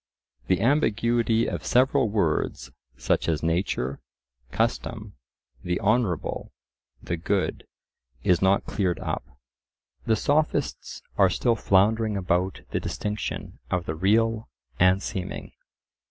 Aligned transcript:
The 0.47 0.61
ambiguity 0.61 1.45
of 1.45 1.63
several 1.63 2.09
words, 2.09 2.71
such 2.97 3.29
as 3.29 3.43
nature, 3.43 3.99
custom, 4.49 5.13
the 5.63 5.79
honourable, 5.79 6.51
the 7.03 7.17
good, 7.17 7.67
is 8.23 8.41
not 8.41 8.65
cleared 8.65 8.97
up. 8.97 9.37
The 10.07 10.15
Sophists 10.15 11.03
are 11.19 11.29
still 11.29 11.55
floundering 11.55 12.17
about 12.17 12.61
the 12.71 12.79
distinction 12.79 13.59
of 13.69 13.85
the 13.85 13.93
real 13.93 14.49
and 14.79 15.03
seeming. 15.03 15.51